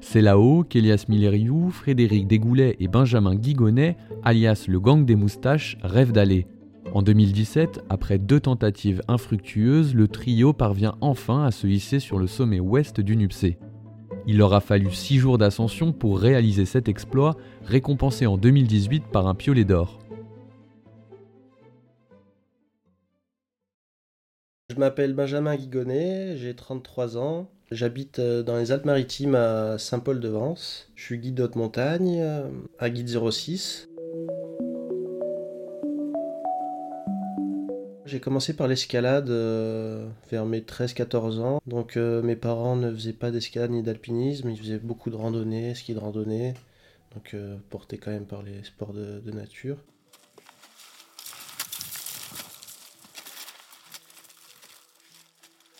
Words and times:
C'est 0.02 0.20
là-haut 0.20 0.62
qu'Elias 0.62 1.06
Milleriou, 1.08 1.70
Frédéric 1.70 2.26
Desgoulet 2.26 2.76
et 2.80 2.88
Benjamin 2.88 3.34
Guigonnet, 3.34 3.96
alias 4.24 4.66
le 4.68 4.78
gang 4.78 5.06
des 5.06 5.16
moustaches, 5.16 5.78
rêvent 5.82 6.12
d'aller. 6.12 6.46
En 6.92 7.00
2017, 7.00 7.84
après 7.88 8.18
deux 8.18 8.40
tentatives 8.40 9.00
infructueuses, 9.08 9.94
le 9.94 10.06
trio 10.06 10.52
parvient 10.52 10.96
enfin 11.00 11.44
à 11.44 11.50
se 11.50 11.66
hisser 11.66 11.98
sur 11.98 12.18
le 12.18 12.26
sommet 12.26 12.60
ouest 12.60 13.00
du 13.00 13.16
Nupsé. 13.16 13.56
Il 14.26 14.38
leur 14.38 14.54
a 14.54 14.60
fallu 14.60 14.92
six 14.92 15.18
jours 15.18 15.38
d'ascension 15.38 15.92
pour 15.92 16.18
réaliser 16.18 16.64
cet 16.64 16.88
exploit, 16.88 17.36
récompensé 17.64 18.26
en 18.26 18.36
2018 18.36 19.04
par 19.12 19.26
un 19.26 19.34
piolet 19.34 19.64
d'or. 19.64 19.98
Je 24.70 24.76
m'appelle 24.76 25.12
Benjamin 25.12 25.56
Guigonnet, 25.56 26.36
j'ai 26.36 26.54
33 26.54 27.18
ans. 27.18 27.50
J'habite 27.70 28.18
euh, 28.20 28.42
dans 28.42 28.56
les 28.56 28.70
Alpes-Maritimes 28.70 29.34
à 29.34 29.76
Saint-Paul-de-Vence. 29.76 30.90
Je 30.94 31.04
suis 31.04 31.18
guide 31.18 31.40
haute 31.40 31.56
montagne 31.56 32.20
euh, 32.20 32.48
à 32.78 32.90
Guide 32.90 33.08
06. 33.08 33.88
J'ai 38.12 38.20
commencé 38.20 38.54
par 38.54 38.68
l'escalade 38.68 39.30
euh, 39.30 40.06
vers 40.30 40.44
mes 40.44 40.60
13-14 40.60 41.40
ans. 41.40 41.62
Donc 41.66 41.96
mes 41.96 42.36
parents 42.36 42.76
ne 42.76 42.92
faisaient 42.92 43.14
pas 43.14 43.30
d'escalade 43.30 43.70
ni 43.70 43.82
d'alpinisme, 43.82 44.50
ils 44.50 44.58
faisaient 44.58 44.78
beaucoup 44.78 45.10
de 45.10 45.16
randonnée, 45.16 45.74
ski 45.74 45.94
de 45.94 45.98
randonnée. 45.98 46.54
Donc 47.14 47.34
portés 47.70 47.98
quand 47.98 48.10
même 48.10 48.26
par 48.26 48.42
les 48.42 48.62
sports 48.64 48.92
de 48.92 49.30
nature. 49.30 49.78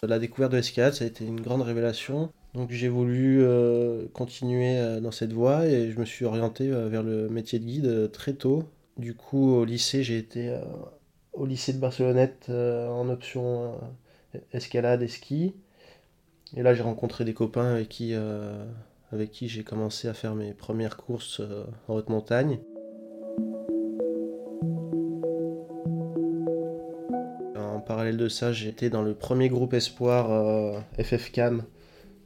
La 0.05 0.19
découverte 0.19 0.51
de 0.51 0.57
l'escalade, 0.57 0.95
ça 0.95 1.05
a 1.05 1.07
été 1.07 1.25
une 1.25 1.41
grande 1.41 1.63
révélation. 1.63 2.33
Donc 2.55 2.73
j'ai 2.73 2.89
voulu 2.89 3.45
euh, 3.45 4.09
continuer 4.13 4.77
euh, 4.77 4.99
dans 4.99 5.13
cette 5.13 5.33
voie 5.33 5.67
et 5.69 5.93
je 5.93 6.01
me 6.01 6.05
suis 6.05 6.25
orienté 6.25 6.73
euh, 6.73 6.89
vers 6.89 7.05
le 7.05 7.29
métier 7.29 7.61
de 7.61 7.65
guide 7.65 8.11
très 8.11 8.33
tôt. 8.33 8.65
Du 8.99 9.15
coup, 9.15 9.55
au 9.55 9.65
lycée, 9.65 10.03
j'ai 10.03 10.19
été 10.19 10.59
au 11.33 11.47
lycée 11.47 11.73
de 11.73 11.79
Barcelonnette 11.79 12.51
en 12.51 13.09
option 13.09 13.81
escalade 14.53 15.03
et 15.03 15.09
ski. 15.09 15.55
Et 16.57 16.63
là, 16.63 16.75
j'ai 16.75 16.83
rencontré 16.83 17.25
des 17.25 17.35
copains 17.35 17.75
avec 17.75 17.89
qui, 17.89 18.15
avec 19.13 19.31
qui 19.31 19.49
j'ai 19.49 19.65
commencé 19.65 20.09
à 20.09 20.15
faire 20.15 20.35
mes 20.35 20.53
premières 20.53 20.97
courses 20.97 21.41
en 21.89 21.95
haute 21.95 22.09
montagne. 22.09 22.59
parallèle 27.83 28.17
de 28.17 28.29
ça, 28.29 28.53
j'étais 28.53 28.91
dans 28.91 29.03
le 29.03 29.15
premier 29.15 29.49
groupe 29.49 29.75
espoir 29.75 30.31
euh, 30.31 30.81
FFCAM 30.99 31.65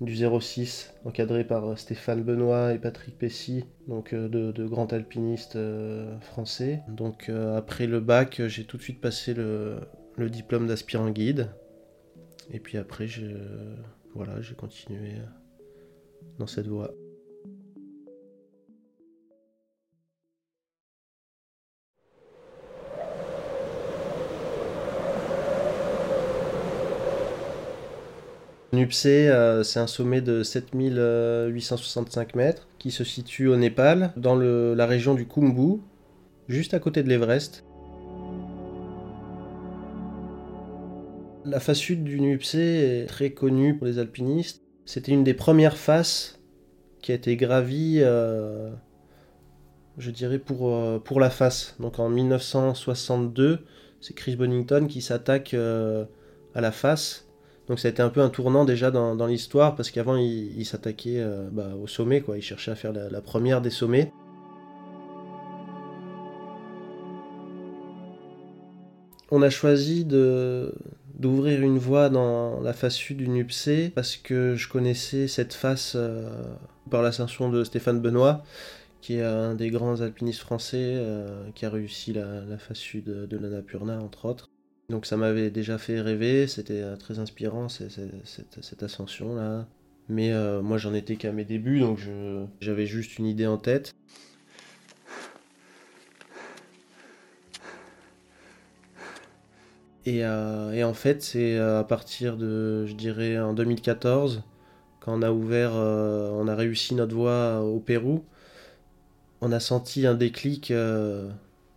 du 0.00 0.16
06, 0.16 0.94
encadré 1.04 1.44
par 1.44 1.64
euh, 1.64 1.76
Stéphane 1.76 2.22
Benoît 2.22 2.74
et 2.74 2.78
Patrick 2.78 3.18
Pessy, 3.18 3.64
donc 3.88 4.12
euh, 4.12 4.28
de, 4.28 4.66
grands 4.66 4.86
alpinistes 4.86 5.58
français. 6.20 6.82
Donc 6.88 7.30
après 7.30 7.86
le 7.86 8.00
bac, 8.00 8.42
j'ai 8.46 8.64
tout 8.64 8.76
de 8.76 8.82
suite 8.82 9.00
passé 9.00 9.34
le, 9.34 9.78
le 10.16 10.30
diplôme 10.30 10.66
d'aspirant 10.66 11.10
guide. 11.10 11.50
Et 12.50 12.60
puis 12.60 12.78
après, 12.78 13.06
voilà, 14.14 14.40
j'ai 14.40 14.54
continué 14.54 15.14
dans 16.38 16.46
cette 16.46 16.66
voie. 16.66 16.92
Nupsé, 28.76 29.28
euh, 29.28 29.62
c'est 29.62 29.80
un 29.80 29.86
sommet 29.86 30.20
de 30.20 30.42
7865 30.42 32.34
mètres 32.34 32.68
qui 32.78 32.90
se 32.90 33.04
situe 33.04 33.48
au 33.48 33.56
Népal, 33.56 34.12
dans 34.16 34.36
la 34.36 34.86
région 34.86 35.14
du 35.14 35.26
Khumbu, 35.26 35.80
juste 36.48 36.74
à 36.74 36.78
côté 36.78 37.02
de 37.02 37.08
l'Everest. 37.08 37.64
La 41.44 41.58
face 41.58 41.78
sud 41.78 42.04
du 42.04 42.20
Nupsé 42.20 42.58
est 42.58 43.06
très 43.06 43.30
connue 43.30 43.76
pour 43.76 43.86
les 43.86 43.98
alpinistes. 43.98 44.62
C'était 44.84 45.12
une 45.12 45.24
des 45.24 45.34
premières 45.34 45.76
faces 45.76 46.38
qui 47.00 47.12
a 47.12 47.14
été 47.14 47.36
gravie, 47.36 48.00
euh, 48.00 48.70
je 49.96 50.10
dirais, 50.10 50.38
pour, 50.38 50.74
euh, 50.74 50.98
pour 50.98 51.18
la 51.18 51.30
face. 51.30 51.76
Donc 51.80 51.98
en 51.98 52.10
1962, 52.10 53.60
c'est 54.00 54.14
Chris 54.14 54.36
Bonington 54.36 54.86
qui 54.86 55.00
s'attaque 55.00 55.54
à 55.54 56.60
la 56.60 56.72
face 56.72 57.25
donc 57.68 57.80
ça 57.80 57.88
a 57.88 57.90
été 57.90 58.02
un 58.02 58.10
peu 58.10 58.20
un 58.20 58.28
tournant 58.28 58.64
déjà 58.64 58.90
dans, 58.90 59.26
l'histoire 59.26 59.74
parce 59.74 59.90
qu'avant 59.90 60.16
il, 60.16 60.64
s'attaquait 60.64 61.18
euh, 61.18 61.48
bah, 61.50 61.70
au 61.80 61.86
sommet, 61.86 62.20
quoi. 62.20 62.36
il 62.36 62.42
cherchait 62.42 62.70
à 62.70 62.76
faire 62.76 62.92
la, 62.92 63.20
première 63.20 63.60
des 63.60 63.70
sommets. 63.70 64.12
On 69.32 69.42
a 69.42 69.50
choisi 69.50 70.04
d'ouvrir 70.04 71.60
une 71.60 71.78
voie 71.78 72.08
dans 72.08 72.60
la 72.60 72.72
face 72.72 72.94
sud 72.94 73.16
du 73.16 73.28
Nupsé 73.28 73.90
parce 73.92 74.16
que 74.16 74.54
je 74.54 74.68
connaissais 74.68 75.26
cette 75.26 75.52
face 75.52 75.94
euh, 75.96 76.30
par 76.88 77.02
l'ascension 77.02 77.50
de 77.50 77.64
Stéphane 77.64 78.00
Benoît 78.00 78.44
qui 79.00 79.16
est 79.16 79.22
un 79.22 79.54
des 79.54 79.70
grands 79.70 80.00
alpinistes 80.00 80.40
français 80.40 80.94
euh, 80.96 81.48
qui 81.54 81.66
a 81.66 81.70
réussi 81.70 82.12
la, 82.12 82.44
la 82.44 82.58
face 82.58 82.78
sud 82.78 83.04
de 83.04 83.36
l'Annapurna 83.36 84.00
entre 84.00 84.26
autres. 84.26 84.48
Donc 84.88 85.04
ça 85.04 85.16
m'avait 85.16 85.50
déjà 85.50 85.78
fait 85.78 86.00
rêver, 86.00 86.46
c'était 86.46 86.80
euh, 86.80 86.96
très 86.96 87.18
inspirant 87.18 87.68
cette, 87.68 88.82
ascension-là. 88.82 89.66
Mais 90.08 90.32
euh, 90.32 90.62
moi 90.62 90.78
j'en 90.78 90.94
étais 90.94 91.16
qu'à 91.16 91.32
mes 91.32 91.44
débuts, 91.44 91.80
donc 91.80 91.98
j'avais 92.60 92.86
juste 92.86 93.18
une 93.18 93.26
idée 93.26 93.46
en 93.46 93.58
tête. 93.58 93.92
Et, 100.04 100.24
euh, 100.24 100.84
en 100.84 100.94
fait 100.94 101.20
c'est 101.22 101.58
à 101.58 101.82
partir 101.82 102.36
de, 102.36 102.86
je 102.86 102.94
dirais, 102.94 103.38
en 103.40 103.54
2014, 103.54 104.44
quand 105.00 105.18
on 105.18 105.22
a 105.22 105.32
ouvert, 105.32 105.72
on 105.72 106.46
a 106.46 106.54
réussi 106.54 106.94
notre 106.94 107.14
voie 107.14 107.60
au 107.62 107.80
Pérou, 107.80 108.24
on 109.40 109.50
a 109.50 109.58
senti 109.58 110.06
un 110.06 110.14
déclic 110.14 110.72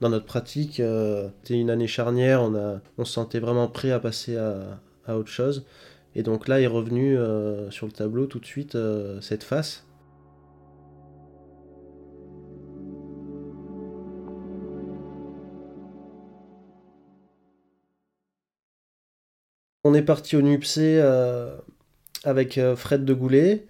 dans 0.01 0.09
notre 0.09 0.25
pratique, 0.25 0.79
euh, 0.79 1.29
c'était 1.43 1.59
une 1.59 1.69
année 1.69 1.87
charnière, 1.87 2.41
on, 2.41 2.55
a, 2.55 2.81
on 2.97 3.05
se 3.05 3.13
sentait 3.13 3.39
vraiment 3.39 3.67
prêt 3.67 3.91
à 3.91 3.99
passer 3.99 4.37
à, 4.37 4.79
autre 5.17 5.29
chose. 5.29 5.65
Et 6.15 6.23
donc 6.23 6.47
là 6.47 6.61
est 6.61 6.67
revenu 6.67 7.17
euh, 7.17 7.69
sur 7.71 7.85
le 7.87 7.91
tableau 7.91 8.27
tout 8.27 8.39
de 8.39 8.45
suite 8.45 8.75
euh, 8.75 9.19
cette 9.21 9.43
face. 9.43 9.85
On 19.83 19.93
est 19.93 20.01
parti 20.03 20.35
au 20.35 20.41
NUPC 20.41 21.01
avec 22.23 22.59
Fred 22.75 23.05
de 23.05 23.13
Goulet, 23.13 23.65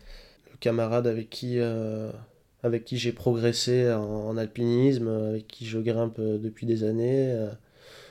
le 0.52 0.58
camarade 0.60 1.08
avec 1.08 1.30
qui 1.30 1.60
avec 2.64 2.84
qui 2.84 2.98
j'ai 2.98 3.14
progressé 3.14 3.92
en, 3.92 4.36
alpinisme, 4.38 5.08
avec 5.08 5.48
qui 5.48 5.66
je 5.66 5.80
grimpe 5.80 6.20
euh, 6.20 6.38
depuis 6.38 6.66
des 6.66 6.84
années. 6.84 7.32
Euh. 7.32 7.50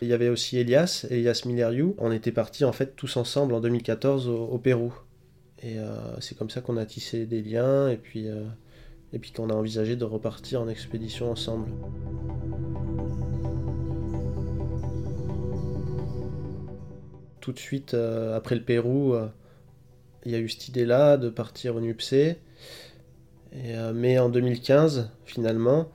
Il 0.00 0.08
y 0.08 0.12
avait 0.12 0.28
aussi 0.28 0.58
Elias, 0.58 1.06
Elias 1.10 1.42
Milleriou. 1.44 1.94
On 1.98 2.12
était 2.12 2.32
partis 2.32 2.64
en 2.64 2.72
fait 2.72 2.96
tous 2.96 3.16
ensemble 3.16 3.52
en 3.54 3.60
2014 3.60 4.28
au, 4.28 4.58
Pérou. 4.58 4.94
Et 5.62 5.78
euh, 5.78 6.20
c'est 6.20 6.38
comme 6.38 6.50
ça 6.50 6.60
qu'on 6.60 6.76
a 6.76 6.86
tissé 6.86 7.26
des 7.26 7.42
liens 7.42 7.88
et 7.88 7.96
puis, 7.96 8.28
puis 9.20 9.32
qu'on 9.32 9.50
a 9.50 9.54
envisagé 9.54 9.96
de 9.96 10.04
repartir 10.04 10.62
en 10.62 10.68
expédition 10.68 11.30
ensemble. 11.32 11.68
Tout 17.40 17.52
de 17.52 17.58
suite 17.58 17.94
après 17.94 18.54
le 18.54 18.62
Pérou, 18.62 19.16
il 20.24 20.30
y 20.30 20.36
a 20.36 20.38
eu 20.38 20.48
cette 20.48 20.68
idée-là 20.68 21.16
de 21.16 21.28
partir 21.28 21.74
au 21.74 21.80
NUPC. 21.80 22.36
Euh, 23.54 23.92
mais 23.94 24.18
en 24.18 24.28
2015, 24.28 25.10
finalement, 25.24 25.88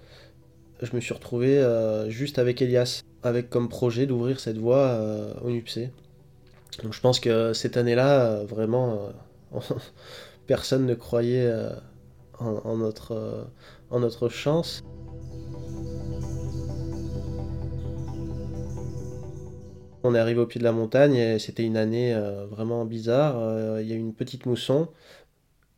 je 0.82 0.96
me 0.96 1.02
suis 1.02 1.14
retrouvé 1.14 1.58
euh, 1.58 2.10
juste 2.10 2.40
avec 2.40 2.62
Elias. 2.62 3.02
avec 3.24 3.50
comme 3.50 3.70
projet 3.70 4.06
d'ouvrir 4.06 4.40
cette 4.40 4.58
voie 4.58 5.00
au 5.42 5.50
NUPC. 5.50 5.92
Donc 6.84 6.94
je 6.94 7.00
pense 7.00 7.20
que 7.20 7.54
cette 7.54 7.78
année-là, 7.78 8.44
vraiment, 8.44 9.14
personne 10.48 10.86
ne 10.86 10.94
croyait 10.94 11.50
en, 12.40 12.76
notre, 12.76 13.48
en 13.90 14.00
notre 14.02 14.28
chance. 14.28 14.84
On 20.06 20.14
est 20.16 20.20
arrivé 20.20 20.42
au 20.42 20.46
pied 20.46 20.60
de 20.60 20.66
la 20.66 20.74
montagne 20.74 21.16
et 21.16 21.40
c'était 21.40 21.64
une 21.64 21.78
année 21.78 22.14
euh, 22.14 22.46
vraiment 22.46 22.84
bizarre. 22.84 23.40
Euh, 23.40 23.82
il 23.82 23.88
y 23.88 23.94
a 23.94 23.96
eu 23.96 24.00
une 24.00 24.14
petite 24.14 24.46
mousson 24.46 24.90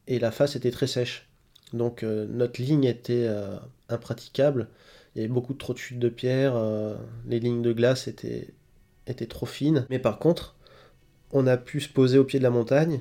et 0.07 0.17
la 0.17 0.31
face 0.31 0.55
était 0.55 0.71
très 0.71 0.87
sèche. 0.87 1.29
Donc 1.75 2.03
euh, 2.03 2.25
notre 2.29 2.61
ligne 2.61 2.85
était 2.85 3.29
impraticable. 3.89 4.67
Il 5.15 5.21
y 5.21 5.25
avait 5.25 5.33
beaucoup 5.33 5.53
trop 5.53 5.73
de 5.73 5.77
chutes 5.77 5.99
de 5.99 6.09
pierre. 6.09 6.55
les 7.27 7.39
lignes 7.39 7.61
de 7.61 7.71
glace 7.71 8.07
étaient, 8.07 8.49
étaient 9.07 9.27
trop 9.27 9.45
fines. 9.45 9.85
Mais 9.89 9.99
par 9.99 10.19
contre, 10.19 10.55
on 11.31 11.47
a 11.47 11.57
pu 11.57 11.79
se 11.79 11.89
poser 11.89 12.17
au 12.17 12.23
pied 12.23 12.39
de 12.39 12.43
la 12.43 12.49
montagne. 12.49 12.99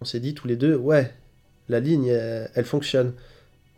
On 0.00 0.04
s'est 0.04 0.20
dit 0.20 0.34
tous 0.34 0.46
les 0.46 0.56
deux, 0.56 0.76
ouais, 0.76 1.12
la 1.68 1.80
ligne, 1.80 2.06
elle, 2.08 2.64
fonctionne. 2.64 3.14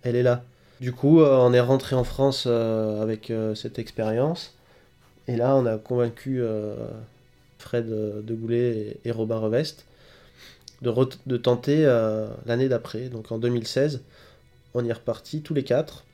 Elle 0.02 0.16
est 0.16 0.22
là. 0.22 0.44
Du 0.80 0.92
coup, 0.92 1.20
on 1.22 1.52
est 1.52 1.60
rentré 1.60 1.96
en 1.96 2.04
France 2.04 2.46
avec 2.46 3.32
cette 3.54 3.78
expérience. 3.78 4.58
Et 5.28 5.36
là, 5.36 5.54
on 5.54 5.66
a 5.66 5.76
convaincu 5.76 6.40
euh, 6.40 6.74
Fred 7.58 7.86
de 7.88 8.34
Goulet 8.34 8.96
et, 9.04 9.10
Robin 9.10 9.36
Revest 9.36 9.84
de, 10.80 10.92
de 11.26 11.36
tenter 11.36 11.84
euh, 11.84 12.28
l'année 12.46 12.68
d'après. 12.68 13.10
Donc 13.10 13.30
en 13.30 13.38
2016, 13.38 14.02
on 14.75 14.85
y 14.85 14.88
est 14.88 14.93
reparti 14.93 15.43
tous 15.43 15.55
les 15.55 15.65
quatre. 15.65 16.05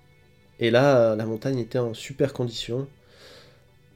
Et 0.60 0.70
là, 0.70 1.16
la 1.16 1.26
montagne 1.26 1.58
était 1.58 1.78
en 1.78 1.94
super 1.94 2.32
condition. 2.32 2.86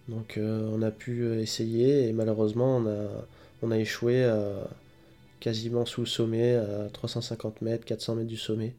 Donc 0.08 0.38
euh, 0.38 0.70
on 0.72 0.82
a 0.82 0.90
pu 0.90 1.38
essayer 1.40 2.08
et 2.08 2.12
malheureusement 2.12 2.78
on 2.78 2.86
a, 2.86 3.26
on 3.62 3.70
a 3.70 3.78
échoué 3.78 4.26
quasiment 5.40 5.86
sous 5.86 6.00
le 6.00 6.06
sommet, 6.06 6.56
à 6.56 6.88
350 6.92 7.62
mètres, 7.62 7.84
400 7.84 8.16
mètres 8.16 8.28
du 8.28 8.36
sommet. 8.36 8.74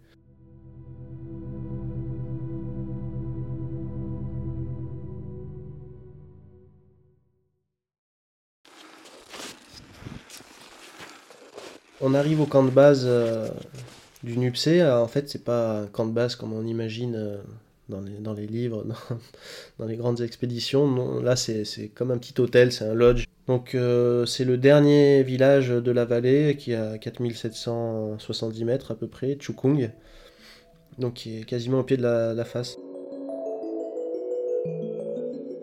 On 12.01 12.13
arrive 12.13 12.39
au 12.39 12.45
camp 12.45 12.63
de 12.63 12.69
base 12.69 13.03
euh, 13.05 13.49
du 14.23 14.37
NUPC. 14.37 14.81
en 14.83 15.07
fait, 15.07 15.29
c'est 15.29 15.43
pas 15.43 15.81
un 15.81 15.87
camp 15.87 16.05
de 16.05 16.11
base 16.11 16.35
comme 16.35 16.53
on 16.53 16.65
imagine 16.65 17.15
euh, 17.15 17.37
dans, 17.87 18.01
les, 18.01 18.17
dans, 18.19 18.33
les, 18.33 18.47
livres, 18.47 18.85
dans, 19.79 19.85
les 19.85 19.95
grandes 19.95 20.21
expéditions. 20.21 21.21
là, 21.21 21.35
c'est 21.35 21.91
comme 21.93 22.11
un 22.11 22.17
petit 22.17 22.39
hôtel, 22.39 22.71
c'est 22.71 22.85
un 22.85 22.93
lodge. 22.93 23.25
Donc, 23.47 23.73
euh, 23.73 24.25
c'est 24.25 24.45
le 24.45 24.57
dernier 24.57 25.23
village 25.23 25.69
de 25.69 25.91
la 25.91 26.05
vallée 26.05 26.55
qui 26.57 26.73
a 26.75 26.97
4770 26.97 28.63
mètres 28.65 28.91
à 28.91 28.95
peu 28.95 29.07
près, 29.07 29.37
Chukung. 29.39 29.89
Donc, 30.99 31.15
qui 31.15 31.39
est 31.39 31.43
quasiment 31.43 31.79
au 31.79 31.83
pied 31.83 31.97
de 31.97 32.03
la 32.03 32.45
face. 32.45 32.77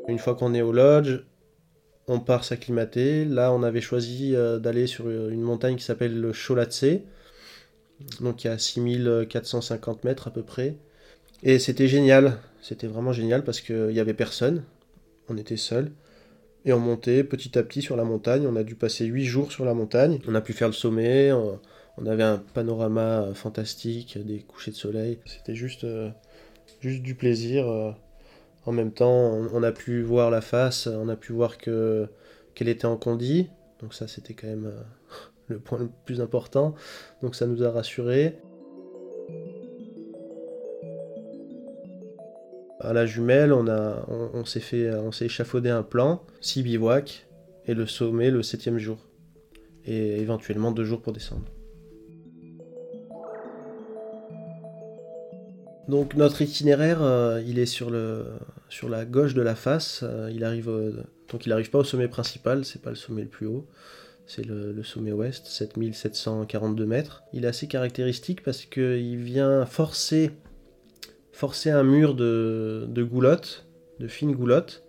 Une 0.08 0.18
fois 0.18 0.34
qu'on 0.34 0.54
est 0.54 0.62
au 0.62 0.72
lodge, 0.72 1.20
on 2.08 2.20
part 2.20 2.44
s'acclimater. 2.44 3.24
Là, 3.24 3.52
on 3.52 3.62
avait 3.62 3.80
choisi 3.80 4.34
euh, 4.34 4.58
d'aller 4.58 4.86
sur 4.86 5.08
une 5.08 5.42
montagne 5.42 5.76
qui 5.76 5.84
s'appelle 5.84 6.20
le 6.20 6.32
Cholatse, 6.32 6.84
donc 8.20 8.44
il 8.44 8.48
y 8.48 8.50
a 8.50 8.58
6450 8.58 10.04
mètres 10.04 10.28
à 10.28 10.30
peu 10.30 10.42
près. 10.42 10.76
Et 11.42 11.58
c'était 11.58 11.88
génial, 11.88 12.38
c'était 12.62 12.86
vraiment 12.86 13.12
génial 13.12 13.44
parce 13.44 13.60
qu'il 13.60 13.88
n'y 13.88 14.00
avait 14.00 14.14
personne, 14.14 14.64
on 15.28 15.36
était 15.36 15.56
seul. 15.56 15.92
Et 16.64 16.72
on 16.72 16.80
montait 16.80 17.22
petit 17.22 17.56
à 17.58 17.62
petit 17.62 17.80
sur 17.80 17.96
la 17.96 18.04
montagne, 18.04 18.46
on 18.46 18.56
a 18.56 18.64
dû 18.64 18.74
passer 18.74 19.04
8 19.04 19.24
jours 19.24 19.52
sur 19.52 19.64
la 19.64 19.72
montagne, 19.72 20.18
on 20.26 20.34
a 20.34 20.40
pu 20.40 20.52
faire 20.52 20.66
le 20.66 20.74
sommet, 20.74 21.30
on, 21.32 21.60
avait 22.06 22.24
un 22.24 22.38
panorama 22.38 23.28
fantastique, 23.34 24.18
des 24.18 24.40
couchers 24.40 24.72
de 24.72 24.76
soleil, 24.76 25.18
c'était 25.26 25.54
juste, 25.54 25.84
euh, 25.84 26.10
du 26.82 27.14
plaisir. 27.14 27.68
Euh, 27.68 27.92
en 28.66 28.72
même 28.72 28.90
temps, 28.92 29.32
on, 29.52 29.62
a 29.62 29.70
pu 29.70 30.02
voir 30.02 30.30
la 30.30 30.40
face, 30.40 30.88
on 30.88 31.08
a 31.08 31.14
pu 31.14 31.32
voir 31.32 31.56
que 31.56 32.08
qu'elle 32.54 32.68
était 32.68 32.86
en 32.86 32.96
condi. 32.96 33.48
Donc 33.80 33.94
ça, 33.94 34.08
c'était 34.08 34.34
quand 34.34 34.48
même 34.48 34.66
euh, 34.66 34.82
le 35.48 35.58
point 35.58 35.78
le 35.78 35.88
plus 36.04 36.20
important. 36.20 36.74
Donc 37.22 37.34
ça 37.34 37.46
nous 37.46 37.62
a 37.62 37.70
rassurés. 37.70 38.38
À 42.80 42.92
la 42.92 43.06
jumelle, 43.06 43.52
on, 43.52 43.66
on, 44.34 44.44
s'est 44.44 44.60
fait, 44.60 44.94
on 44.94 45.10
s'est 45.10 45.24
échafaudé 45.26 45.70
un 45.70 45.82
plan, 45.82 46.22
six 46.40 46.62
bivouacs 46.62 47.26
et 47.66 47.74
le 47.74 47.86
sommet 47.86 48.30
le 48.30 48.42
septième 48.42 48.78
jour, 48.78 48.98
et 49.84 50.20
éventuellement 50.20 50.70
deux 50.70 50.84
jours 50.84 51.00
pour 51.00 51.12
descendre. 51.12 51.46
Donc 55.88 56.14
notre 56.14 56.42
itinéraire, 56.42 57.02
euh, 57.02 57.40
il 57.46 57.58
est 57.58 57.66
sur, 57.66 57.90
le, 57.90 58.26
sur 58.68 58.88
la 58.88 59.04
gauche 59.04 59.34
de 59.34 59.42
la 59.42 59.54
face. 59.54 60.00
Euh, 60.02 60.30
il 60.32 60.44
arrive, 60.44 60.70
donc 61.30 61.46
il 61.46 61.50
n'arrive 61.50 61.70
pas 61.70 61.78
au 61.78 61.84
sommet 61.84 62.08
principal, 62.08 62.64
c'est 62.64 62.82
pas 62.82 62.90
le 62.90 62.96
sommet 62.96 63.22
le 63.22 63.28
plus 63.28 63.46
haut, 63.46 63.66
c'est 64.26 64.44
le, 64.44 64.82
sommet 64.82 65.12
ouest, 65.12 65.46
7742 65.46 66.84
mètres. 66.84 67.22
Il 67.32 67.44
est 67.44 67.48
assez 67.48 67.68
caractéristique 67.68 68.42
parce 68.42 68.64
qu'il 68.64 69.18
vient 69.18 69.64
forcer, 69.66 70.32
forcer 71.32 71.70
un 71.70 71.84
mur 71.84 72.14
de, 72.14 72.86
de 72.88 73.02
goulottes, 73.02 73.66
de 74.00 74.08
fines 74.08 74.34
goulottes, 74.34 74.84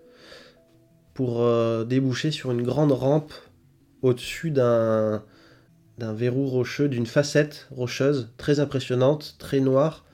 pour 1.14 1.42
euh, 1.42 1.84
déboucher 1.84 2.32
sur 2.32 2.52
une 2.52 2.64
grande 2.64 2.92
rampe 2.92 3.34
au-dessus 4.02 4.52
d'un 4.52 5.24
d'un 5.98 6.14
verrou 6.14 6.48
rocheux, 6.48 6.88
d'une 6.90 7.06
facette 7.06 7.68
rocheuse 7.72 8.30
très 8.38 8.60
impressionnante, 8.60 9.36
très 9.40 9.60
noire, 9.60 10.06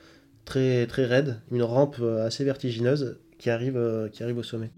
très, 0.44 0.86
très 0.86 1.04
raide, 1.04 1.40
une 1.50 1.62
rampe 1.62 1.96
euh, 2.00 2.26
assez 2.26 2.44
vertigineuse 2.44 3.18
qui 3.38 3.50
arrive, 3.50 3.76
euh, 3.76 4.08
qui 4.08 4.22
arrive 4.22 4.38
au 4.38 4.42
sommet. 4.42 4.70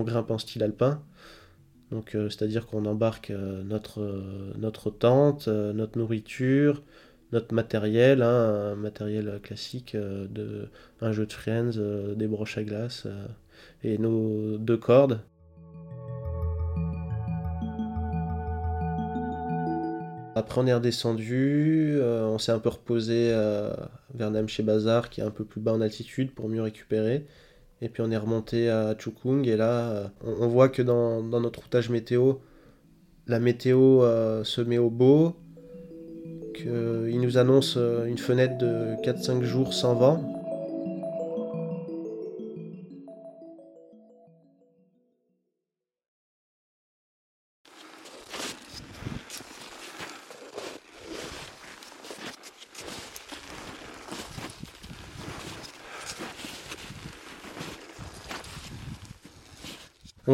On 0.00 0.02
grimpe 0.02 0.30
en 0.30 0.38
style 0.38 0.62
alpin, 0.62 1.02
donc 1.90 2.14
euh, 2.14 2.30
c'est-à-dire 2.30 2.66
qu'on 2.66 2.86
embarque 2.86 3.30
notre, 3.30 4.00
notre 4.56 4.90
tente, 4.90 5.48
notre 5.48 5.98
nourriture, 5.98 6.82
notre 7.32 7.52
matériel, 7.52 8.22
hein, 8.22 8.72
un 8.72 8.76
matériel 8.76 9.40
classique 9.42 9.94
de 9.94 10.68
un 11.02 11.12
jeu 11.12 11.26
de 11.26 11.32
Friends, 11.32 11.72
des 12.16 12.26
broches 12.26 12.56
à 12.56 12.64
glace 12.64 13.06
et 13.84 13.98
nos 13.98 14.56
deux 14.56 14.78
cordes 14.78 15.20
Après, 20.36 20.60
on 20.60 20.66
est 20.66 20.72
redescendu, 20.72 21.96
euh, 21.96 22.24
on 22.26 22.38
s'est 22.38 22.52
un 22.52 22.60
peu 22.60 22.68
reposé 22.68 23.30
euh, 23.32 23.74
vers 24.14 24.30
Namche 24.30 24.60
Bazar, 24.60 25.10
qui 25.10 25.20
est 25.20 25.24
un 25.24 25.30
peu 25.30 25.44
plus 25.44 25.60
bas 25.60 25.72
en 25.72 25.80
altitude, 25.80 26.32
pour 26.32 26.48
mieux 26.48 26.62
récupérer. 26.62 27.26
Et 27.82 27.88
puis 27.88 28.02
on 28.02 28.10
est 28.10 28.16
remonté 28.16 28.68
à 28.68 28.94
Chukung, 28.98 29.46
et 29.46 29.56
là, 29.56 29.90
euh, 29.90 30.06
on, 30.24 30.48
voit 30.48 30.68
que 30.68 30.82
dans, 30.82 31.22
dans, 31.22 31.40
notre 31.40 31.60
routage 31.60 31.88
météo, 31.88 32.34
la 33.26 33.40
météo 33.40 34.02
se 34.44 34.60
met 34.60 34.78
au 34.78 34.90
beau, 34.90 35.36
qu'il 36.54 37.20
nous 37.20 37.38
annonce 37.38 37.76
une 37.76 38.18
fenêtre 38.18 38.58
de 38.58 38.96
4-5 39.04 39.42
jours 39.42 39.72
sans 39.72 39.94
vent. 39.94 40.39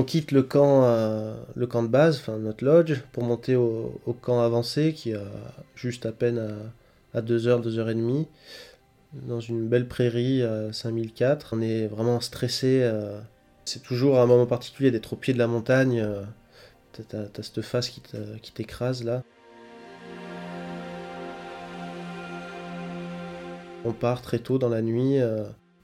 Quitte 0.07 0.33
le 0.33 0.43
camp, 0.43 0.85
euh, 0.85 1.35
le 1.55 1.67
camp 1.67 1.83
de 1.83 1.89
base, 1.89 2.27
notre 2.29 2.65
lodge, 2.65 3.01
pour 3.13 3.25
monter 3.25 3.57
au, 3.57 4.01
camp 4.23 4.41
avancé 4.41 4.95
qui 4.95 5.13
a 5.13 5.23
juste 5.75 6.07
à 6.07 6.13
peine 6.13 6.57
à, 7.13 7.21
2h, 7.21 7.63
2h30, 7.63 8.27
dans 9.13 9.41
une 9.41 9.69
belle 9.69 9.87
prairie 9.87 10.43
à 10.43 10.73
5004. 10.73 11.51
On 11.53 11.61
est 11.61 11.87
vraiment 11.87 12.21
stressé. 12.21 12.81
Euh, 12.83 13.21
c'est 13.65 13.83
toujours 13.83 14.21
un 14.21 14.27
moment 14.27 14.47
particulier 14.47 14.91
d'être 14.91 15.13
au 15.13 15.17
pied 15.17 15.35
de 15.35 15.39
la 15.39 15.47
montagne. 15.47 16.01
Euh, 16.01 16.23
t'as, 17.09 17.43
cette 17.43 17.63
face 17.63 17.91
qui 17.91 18.53
t'écrase 18.53 19.05
là. 19.05 19.23
On 23.85 23.93
part 23.93 24.23
très 24.23 24.39
tôt 24.39 24.59
dans 24.59 24.71
la 24.71 24.83
nuit 24.83 25.19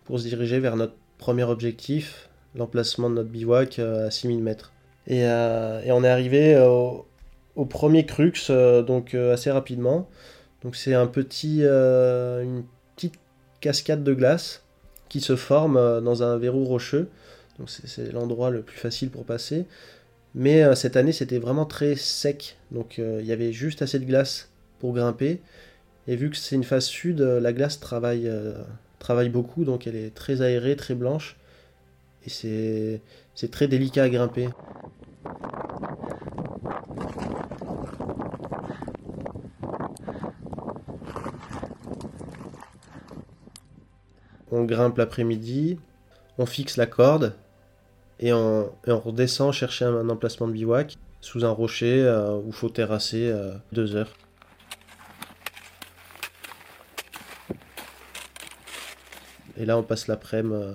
pour 0.05 0.19
se 0.19 0.25
diriger 0.25 0.59
vers 0.59 0.77
notre 0.77 0.95
premier 1.19 1.45
objectif, 1.45 2.31
l'emplacement 2.55 3.11
de 3.11 3.17
notre 3.17 3.29
bivouac 3.29 3.79
euh, 3.79 4.09
à 4.09 4.11
6000 4.11 4.43
mètres. 4.43 4.73
Et, 5.07 5.27
euh, 5.27 5.83
et, 5.85 5.93
on 5.93 6.05
est 6.05 6.09
arrivé 6.09 6.57
au, 6.59 7.65
premier 7.65 8.07
crux, 8.07 8.33
euh, 8.51 8.83
donc 8.83 9.15
assez 9.15 9.51
rapidement. 9.51 10.09
Donc 10.63 10.77
c'est 10.77 10.95
un 10.95 11.07
petit, 11.07 11.63
une 11.63 12.65
petite 12.95 13.19
cascade 13.61 14.05
de 14.05 14.15
glace 14.15 14.63
qui 15.13 15.21
se 15.21 15.37
forme 15.37 15.77
euh, 15.77 16.01
dans 16.01 16.23
un 16.23 16.39
verrou 16.39 16.65
rocheux. 16.65 17.11
Donc 17.59 17.69
c'est 17.69 18.11
l'endroit 18.13 18.49
le 18.49 18.63
plus 18.63 18.79
facile 18.79 19.11
pour 19.11 19.27
passer. 19.27 19.67
Mais 20.35 20.65
euh, 20.65 20.75
cette 20.75 20.97
année, 20.97 21.13
c'était 21.13 21.39
vraiment 21.39 21.67
très 21.67 21.97
sec. 21.97 22.57
Donc 22.71 22.99
euh, 22.99 23.19
il 23.21 23.27
y 23.27 23.33
avait 23.33 23.53
juste 23.53 23.83
assez 23.83 23.99
de 23.99 24.07
glace 24.07 24.49
pour 24.79 24.95
grimper. 24.95 25.43
Et 26.09 26.17
vu 26.17 26.31
que 26.31 26.37
c'est 26.39 26.57
une 26.57 26.65
phase 26.65 26.87
sud, 26.87 27.21
la 27.21 27.53
glace 27.53 27.79
travaille 27.79 29.29
beaucoup. 29.29 29.65
Donc 29.65 29.87
elle 29.87 29.97
est 29.97 30.15
très 30.15 30.41
aérée, 30.41 30.77
très 30.77 30.95
blanche. 30.95 31.37
Et 32.25 33.01
c'est 33.35 33.51
très 33.51 33.69
délicat 33.69 34.05
à 34.05 34.09
grimper. 34.09 34.49
on 44.53 44.65
grimpe 44.65 44.99
l'après-midi, 44.99 45.79
on 46.39 46.47
fixe 46.47 46.77
la 46.77 46.87
corde 46.87 47.35
et 48.21 48.33
on, 48.33 48.71
redescend 48.87 49.53
chercher 49.53 49.87
un, 49.87 50.09
emplacement 50.09 50.47
de 50.47 50.53
bivouac 50.53 50.97
sous 51.21 51.45
un 51.45 51.51
rocher 51.51 52.03
euh, 52.03 52.37
où 52.37 52.49
il 52.49 52.53
faut 52.53 52.69
terrasser 52.69 53.29
euh, 53.29 53.55
deux 53.73 53.97
heures. 53.97 54.13
Et 59.57 59.65
là, 59.65 59.77
on 59.79 59.83
passe 59.83 60.07
l'après-midi 60.07 60.55
euh, 60.55 60.75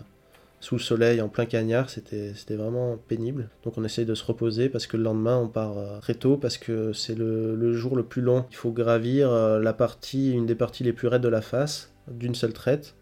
sous 0.67 0.75
le 0.75 0.81
soleil 0.81 1.21
en 1.21 1.29
plein 1.29 1.45
cagnard, 1.45 1.89
c'était 1.89 2.33
vraiment 2.49 2.97
pénible. 2.97 3.47
Donc 3.63 3.77
on 3.77 3.85
essaye 3.85 4.05
de 4.05 4.13
se 4.15 4.25
reposer 4.25 4.67
parce 4.67 4.85
que 4.85 4.97
le 4.97 5.03
lendemain 5.03 5.37
on 5.37 5.47
part 5.47 6.01
très 6.01 6.13
tôt 6.13 6.35
parce 6.35 6.57
que 6.57 6.91
c'est 6.91 7.15
le, 7.15 7.71
jour 7.71 7.95
le 7.95 8.03
plus 8.03 8.21
long. 8.21 8.45
Il 8.51 8.57
faut 8.57 8.71
gravir 8.71 9.31
la 9.31 9.71
partie, 9.71 10.33
une 10.33 10.45
des 10.45 10.55
parties 10.55 10.83
les 10.83 10.91
plus 10.91 11.07
raides 11.07 11.21
de 11.21 11.29
la 11.29 11.41
face 11.41 11.93
d'une 12.09 12.35
seule 12.35 12.51
traite. 12.51 12.95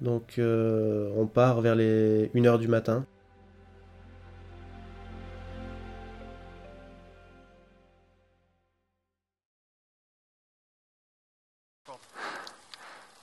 Donc 0.00 0.40
euh, 0.40 1.12
on 1.16 1.28
part 1.28 1.60
vers 1.60 1.76
les 1.76 2.26
1h 2.34 2.58
du 2.58 2.66
matin. 2.66 3.06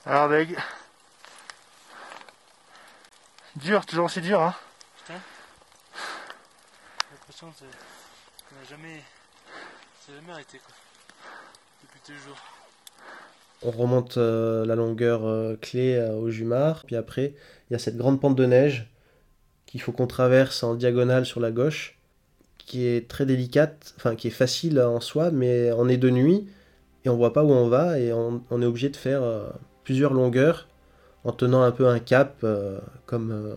Alors. 0.06 0.30
Dur, 3.56 3.84
toujours 3.84 4.06
aussi 4.06 4.20
dur 4.20 4.40
hein 4.40 4.54
Putain. 4.98 5.20
J'ai 5.94 7.14
l'impression 7.14 7.52
ça 7.58 7.64
n'a 7.64 8.64
jamais... 8.68 9.02
jamais 10.08 10.32
arrêté 10.32 10.58
quoi. 10.58 10.74
Depuis 11.82 12.00
toujours 12.14 12.38
on 13.64 13.70
remonte 13.70 14.16
euh, 14.16 14.66
la 14.66 14.74
longueur 14.74 15.24
euh, 15.24 15.56
clé 15.60 15.94
euh, 15.94 16.14
au 16.14 16.30
Jumar, 16.30 16.84
puis 16.86 16.96
après 16.96 17.34
il 17.68 17.72
y 17.72 17.76
a 17.76 17.78
cette 17.78 17.96
grande 17.96 18.20
pente 18.20 18.36
de 18.36 18.46
neige 18.46 18.90
qu'il 19.66 19.80
faut 19.80 19.92
qu'on 19.92 20.06
traverse 20.06 20.62
en 20.62 20.74
diagonale 20.74 21.24
sur 21.24 21.40
la 21.40 21.50
gauche, 21.50 21.98
qui 22.58 22.86
est 22.86 23.08
très 23.08 23.24
délicate, 23.24 23.94
enfin 23.96 24.16
qui 24.16 24.28
est 24.28 24.32
facile 24.32 24.80
en 24.80 25.00
soi, 25.00 25.30
mais 25.30 25.72
on 25.72 25.88
est 25.88 25.96
de 25.96 26.10
nuit 26.10 26.48
et 27.04 27.08
on 27.08 27.16
voit 27.16 27.32
pas 27.32 27.44
où 27.44 27.50
on 27.50 27.68
va 27.68 27.98
et 27.98 28.12
on, 28.12 28.42
est 28.50 28.66
obligé 28.66 28.88
de 28.88 28.96
faire 28.96 29.22
plusieurs 29.84 30.12
longueurs 30.12 30.68
en 31.24 31.32
tenant 31.32 31.62
un 31.62 31.70
peu 31.70 31.86
un 31.88 31.98
cap 31.98 32.44
comme, 33.06 33.56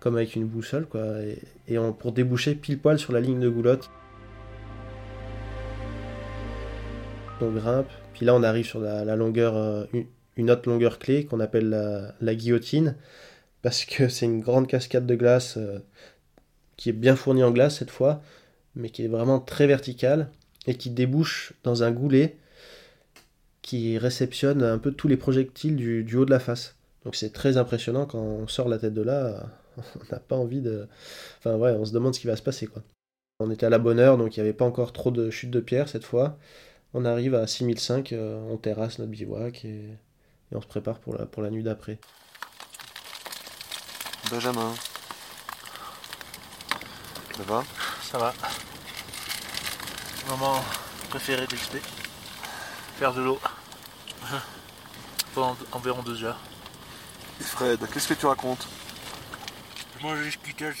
comme 0.00 0.16
avec 0.16 0.34
une 0.34 0.46
boussole 0.46 0.86
quoi, 0.86 1.02
et, 1.68 1.78
pour 1.98 2.12
déboucher 2.12 2.54
pile 2.54 2.78
poil 2.78 2.98
sur 2.98 3.12
la 3.12 3.20
ligne 3.20 3.40
de 3.40 3.48
goulotte. 3.48 3.88
On 7.40 7.50
grimpe, 7.50 7.90
puis 8.14 8.24
là, 8.24 8.34
on 8.34 8.42
arrive 8.44 8.64
sur 8.64 8.78
la, 8.78 9.16
longueur, 9.16 9.56
euh, 9.56 9.84
une 10.36 10.50
autre 10.50 10.68
longueur 10.68 11.00
clé 11.00 11.24
qu'on 11.24 11.40
appelle 11.40 12.14
la, 12.20 12.34
guillotine, 12.36 12.94
parce 13.62 13.84
que 13.84 14.08
c'est 14.08 14.26
une 14.26 14.40
grande 14.40 14.68
cascade 14.68 15.06
de 15.06 15.14
glace 15.16 15.56
euh, 15.56 15.80
qui 16.76 16.88
est 16.88 16.92
bien 16.92 17.16
fournie 17.16 17.42
en 17.42 17.50
glace 17.50 17.78
cette 17.78 17.90
fois, 17.90 18.22
mais 18.76 18.90
qui 18.90 19.04
est 19.04 19.08
vraiment 19.08 19.40
très 19.40 19.66
verticale 19.66 20.30
et 20.68 20.76
qui 20.76 20.90
débouche 20.90 21.52
dans 21.64 21.82
un 21.82 21.90
goulet 21.90 22.36
qui 23.62 23.96
réceptionne 23.98 24.62
un 24.62 24.78
peu 24.78 24.92
tous 24.92 25.08
les 25.08 25.16
projectiles 25.16 25.76
du, 25.76 26.16
haut 26.16 26.24
de 26.24 26.30
la 26.30 26.40
face. 26.40 26.76
Donc 27.04 27.16
c'est 27.16 27.32
très 27.32 27.56
impressionnant 27.56 28.06
quand 28.06 28.20
on 28.20 28.46
sort 28.46 28.68
la 28.68 28.78
tête 28.78 28.94
de 28.94 29.02
là, 29.02 29.46
on 29.76 30.12
n'a 30.12 30.20
pas 30.20 30.36
envie 30.36 30.60
de... 30.60 30.86
Enfin 31.38 31.56
ouais, 31.56 31.72
on 31.72 31.84
se 31.84 31.92
demande 31.92 32.14
ce 32.14 32.20
qui 32.20 32.26
va 32.26 32.36
se 32.36 32.42
passer 32.42 32.66
quoi. 32.66 32.82
On 33.40 33.50
était 33.50 33.66
à 33.66 33.70
la 33.70 33.78
bonne 33.78 33.98
heure, 33.98 34.18
donc 34.18 34.36
il 34.36 34.40
n'y 34.40 34.48
avait 34.48 34.56
pas 34.56 34.64
encore 34.64 34.92
trop 34.92 35.10
de 35.10 35.30
chutes 35.30 35.50
de 35.50 35.60
pierre 35.60 35.88
cette 35.88 36.04
fois 36.04 36.38
on 36.94 37.04
arrive 37.04 37.34
à 37.34 37.46
6005, 37.46 38.12
euh, 38.12 38.40
on 38.50 38.56
terrasse 38.56 38.98
notre 38.98 39.10
bivouac 39.10 39.64
et, 39.64 39.96
on 40.54 40.60
se 40.60 40.66
prépare 40.66 40.98
pour 40.98 41.16
la, 41.16 41.24
pour 41.24 41.42
la 41.42 41.48
nuit 41.48 41.62
d'après. 41.62 41.98
Benjamin. 44.30 44.74
Ça 47.34 47.42
va? 47.44 47.64
Ça 48.02 48.18
va. 48.18 48.34
Moment 50.28 50.62
préféré 51.08 51.46
d'XP. 51.46 51.78
Faire 52.98 53.14
de 53.14 53.22
l'eau. 53.22 53.40
Pendant 55.34 55.56
environ 55.72 56.02
deux 56.02 56.24
heures. 56.24 56.38
Fred, 57.40 57.80
qu'est-ce 57.92 58.08
que 58.08 58.14
tu 58.14 58.26
racontes? 58.26 58.68
Je 59.98 60.06
mange 60.06 60.22
des 60.22 60.30
skittles. 60.30 60.74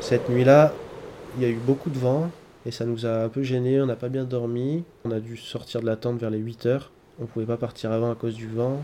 Cette 0.00 0.28
nuit-là, 0.28 0.72
il 1.36 1.42
y 1.42 1.46
a 1.46 1.48
eu 1.48 1.56
beaucoup 1.56 1.90
de 1.90 1.98
vent 1.98 2.30
et 2.64 2.70
ça 2.70 2.84
nous 2.84 3.06
a 3.06 3.24
un 3.24 3.28
peu 3.28 3.42
gêné, 3.42 3.80
on 3.80 3.86
n'a 3.86 3.96
pas 3.96 4.08
bien 4.08 4.24
dormi. 4.24 4.84
On 5.04 5.10
a 5.10 5.18
dû 5.18 5.36
sortir 5.36 5.80
de 5.80 5.86
la 5.86 5.96
tente 5.96 6.20
vers 6.20 6.30
les 6.30 6.38
8 6.38 6.66
heures. 6.66 6.90
On 7.18 7.22
ne 7.22 7.26
pouvait 7.26 7.46
pas 7.46 7.56
partir 7.56 7.90
avant 7.90 8.12
à 8.12 8.14
cause 8.14 8.34
du 8.34 8.46
vent. 8.46 8.82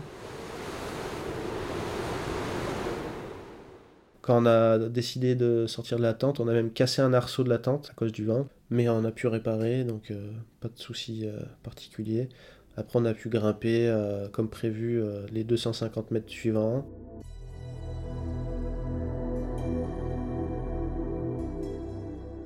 Quand 4.23 4.41
on 4.41 4.45
a 4.47 4.79
décidé 4.79 5.35
de 5.35 5.67
sortir 5.67 5.97
de 5.97 6.01
la 6.01 6.15
tente, 6.15 6.39
on 6.39 6.47
a 6.47 6.53
même 6.53 6.71
cassé 6.71 7.03
un 7.03 7.13
arceau 7.13 7.43
de 7.43 7.49
la 7.49 7.59
tente 7.59 7.89
à 7.91 7.93
cause 7.93 8.11
du 8.11 8.25
vent. 8.25 8.47
Mais 8.71 8.89
on 8.89 9.05
a 9.05 9.11
pu 9.11 9.27
réparer, 9.27 9.83
donc 9.83 10.09
euh, 10.09 10.31
pas 10.61 10.69
de 10.69 10.79
soucis 10.79 11.27
euh, 11.27 11.37
particuliers. 11.61 12.29
Après, 12.75 12.97
on 12.97 13.05
a 13.05 13.13
pu 13.13 13.29
grimper 13.29 13.87
euh, 13.87 14.27
comme 14.29 14.49
prévu 14.49 15.03
les 15.31 15.43
250 15.43 16.09
mètres 16.09 16.31
suivants. 16.31 16.83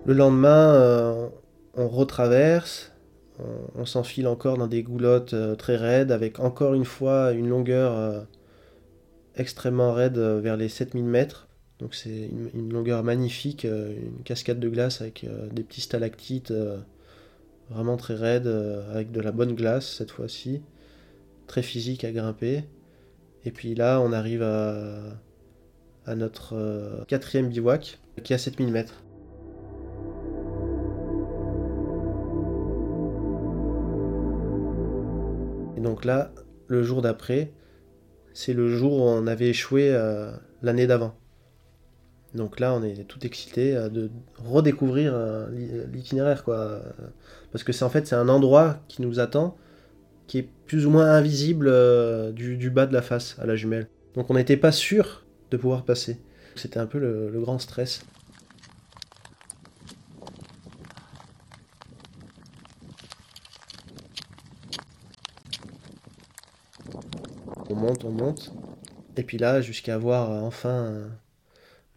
Le 0.07 0.13
lendemain, 0.13 0.73
euh, 0.73 1.27
on 1.75 1.89
retraverse, 1.89 2.93
on, 3.75 3.85
s'enfile 3.85 4.29
encore 4.29 4.57
dans 4.57 4.67
des 4.67 4.81
goulottes 4.81 5.33
euh, 5.33 5.55
très 5.55 5.75
raides, 5.75 6.13
avec 6.13 6.39
encore 6.39 6.75
une 6.75 6.85
fois 6.85 7.33
une 7.33 7.49
longueur 7.49 7.91
euh, 7.91 8.21
extrêmement 9.35 9.91
raide 9.91 10.17
vers 10.17 10.55
les 10.55 10.69
7000 10.69 11.03
mètres. 11.03 11.46
Donc 11.79 11.93
c'est 11.93 12.29
une, 12.53 12.73
longueur 12.73 13.03
magnifique, 13.03 13.63
une 13.65 14.23
cascade 14.23 14.59
de 14.59 14.69
glace 14.69 15.01
avec 15.01 15.25
des 15.51 15.63
petits 15.63 15.81
stalactites 15.81 16.51
vraiment 17.69 17.97
très 17.97 18.15
raides, 18.15 18.47
avec 18.47 19.11
de 19.11 19.21
la 19.21 19.31
bonne 19.31 19.53
glace 19.53 19.87
cette 19.97 20.09
fois-ci, 20.09 20.61
très 21.45 21.61
physique 21.61 22.03
à 22.03 22.11
grimper. 22.11 22.63
Et 23.45 23.51
puis 23.51 23.75
là, 23.75 24.01
on 24.01 24.11
arrive 24.11 24.41
à, 24.41 26.15
notre 26.15 27.05
quatrième 27.07 27.49
bivouac, 27.49 27.99
qui 28.23 28.33
est 28.33 28.35
à 28.35 28.39
7000 28.39 28.71
mètres. 28.71 29.03
Et 35.77 35.79
donc 35.79 36.05
là, 36.05 36.31
le 36.67 36.83
jour 36.83 37.01
d'après, 37.01 37.51
c'est 38.33 38.53
le 38.53 38.67
jour 38.75 38.93
où 38.93 39.01
on 39.01 39.27
avait 39.27 39.49
échoué 39.49 39.91
euh, 39.91 40.31
l'année 40.61 40.87
d'avant. 40.87 41.15
Donc 42.37 42.59
là, 42.59 42.73
on 42.73 42.83
est 42.83 43.03
tout 43.07 43.25
excité 43.25 43.75
euh, 43.75 43.89
de 43.89 44.09
redécouvrir 44.37 45.11
euh, 45.13 45.47
l'itinéraire, 45.91 46.43
quoi. 46.43 46.81
Parce 47.51 47.63
que 47.63 47.73
c'est 47.73 47.83
en 47.83 47.89
fait 47.89 48.07
c'est 48.07 48.15
un 48.15 48.29
endroit 48.29 48.79
qui 48.87 49.01
nous 49.01 49.19
attend, 49.19 49.57
qui 50.27 50.39
est 50.39 50.49
plus 50.65 50.85
ou 50.85 50.89
moins 50.89 51.11
invisible 51.11 51.71
du, 52.33 52.69
bas 52.69 52.85
de 52.85 52.93
la 52.93 53.01
face 53.01 53.35
à 53.39 53.45
la 53.45 53.55
jumelle. 53.55 53.87
Donc 54.15 54.29
on 54.29 54.35
n'était 54.35 54.57
pas 54.57 54.71
sûr 54.71 55.25
de 55.51 55.57
pouvoir 55.57 55.83
passer. 55.83 56.19
C'était 56.55 56.79
un 56.79 56.87
peu 56.87 56.99
le 56.99 57.39
grand 57.39 57.59
stress. 57.59 58.01
On 67.69 67.75
monte, 67.75 68.05
on 68.05 68.11
monte. 68.11 68.53
Et 69.17 69.23
puis 69.23 69.37
là, 69.37 69.61
jusqu'à 69.61 69.97
voir 69.97 70.31
euh, 70.31 70.41
enfin 70.41 71.09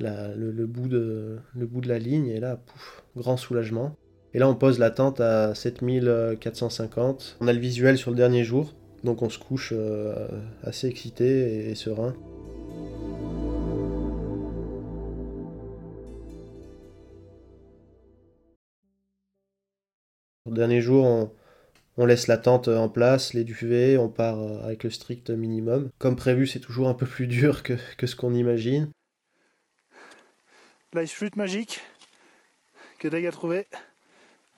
le, 0.00 0.66
bout 0.66 0.88
de, 0.88 1.88
la 1.88 1.98
ligne, 1.98 2.28
et 2.28 2.40
là, 2.40 2.56
pouf, 2.56 3.02
grand 3.16 3.36
soulagement. 3.36 3.96
Et 4.32 4.38
là, 4.38 4.48
on 4.48 4.54
pose 4.54 4.78
la 4.78 4.90
tente 4.90 5.20
à 5.20 5.54
7450. 5.54 7.38
On 7.40 7.48
a 7.48 7.52
le 7.52 7.58
visuel 7.58 7.98
sur 7.98 8.10
le 8.10 8.16
dernier 8.16 8.44
jour, 8.44 8.74
donc 9.02 9.22
on 9.22 9.28
se 9.28 9.38
couche 9.38 9.72
euh, 9.76 10.28
assez 10.62 10.86
excité 10.86 11.70
et, 11.70 11.74
serein. 11.74 12.14
Le 20.46 20.56
dernier 20.56 20.80
jour, 20.80 21.30
on, 21.96 22.06
laisse 22.06 22.26
la 22.26 22.38
tente 22.38 22.68
en 22.68 22.88
place, 22.88 23.34
les 23.34 23.44
duvets, 23.44 23.98
on 23.98 24.08
part 24.08 24.40
euh, 24.40 24.64
avec 24.64 24.84
le 24.84 24.90
strict 24.90 25.30
minimum. 25.30 25.90
Comme 25.98 26.16
prévu, 26.16 26.46
c'est 26.46 26.60
toujours 26.60 26.88
un 26.88 26.94
peu 26.94 27.06
plus 27.06 27.26
dur 27.26 27.62
que 27.62 28.06
ce 28.06 28.16
qu'on 28.16 28.34
imagine. 28.34 28.90
L'ice 30.92 31.12
flûte 31.12 31.36
magique 31.36 31.80
que 32.98 33.06
Dag 33.08 33.24
a 33.24 33.30
trouvé 33.32 33.66